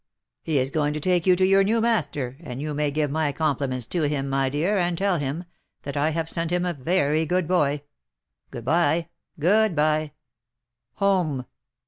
[0.41, 3.31] "He is going to take you to your new master, and you may give my
[3.31, 5.43] compliments to him, my dear, and tell him,
[5.83, 7.83] that I have sent him a very good boy.
[8.49, 9.09] Good bye!—
[9.39, 10.13] Good bye!—
[10.95, 11.45] Home